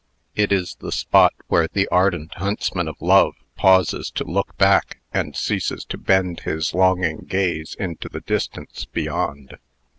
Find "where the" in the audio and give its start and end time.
1.47-1.87